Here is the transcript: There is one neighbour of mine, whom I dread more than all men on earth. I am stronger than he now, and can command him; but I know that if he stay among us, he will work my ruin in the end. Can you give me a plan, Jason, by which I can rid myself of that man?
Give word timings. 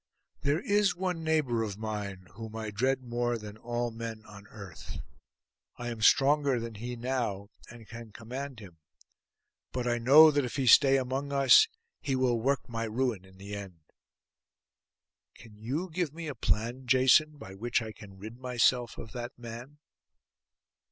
There 0.41 0.59
is 0.61 0.95
one 0.95 1.23
neighbour 1.23 1.61
of 1.61 1.77
mine, 1.77 2.25
whom 2.31 2.55
I 2.55 2.71
dread 2.71 3.03
more 3.03 3.37
than 3.37 3.55
all 3.55 3.91
men 3.91 4.25
on 4.25 4.47
earth. 4.47 4.97
I 5.77 5.89
am 5.89 6.01
stronger 6.01 6.59
than 6.59 6.73
he 6.73 6.95
now, 6.95 7.49
and 7.69 7.87
can 7.87 8.11
command 8.11 8.59
him; 8.59 8.79
but 9.71 9.85
I 9.87 9.99
know 9.99 10.31
that 10.31 10.43
if 10.43 10.55
he 10.55 10.65
stay 10.65 10.97
among 10.97 11.31
us, 11.31 11.67
he 11.99 12.15
will 12.15 12.41
work 12.41 12.67
my 12.67 12.85
ruin 12.85 13.23
in 13.25 13.37
the 13.37 13.53
end. 13.55 13.81
Can 15.35 15.55
you 15.59 15.87
give 15.91 16.11
me 16.15 16.25
a 16.25 16.33
plan, 16.33 16.87
Jason, 16.87 17.37
by 17.37 17.53
which 17.53 17.79
I 17.79 17.91
can 17.91 18.17
rid 18.17 18.39
myself 18.39 18.97
of 18.97 19.11
that 19.11 19.37
man? 19.37 19.77